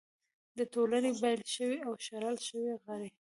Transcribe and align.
د 0.57 0.59
ټولنې 0.73 1.11
بېل 1.21 1.41
شوي 1.55 1.77
او 1.85 1.93
شړل 2.05 2.37
شوي 2.47 2.71
غړي 2.83 3.09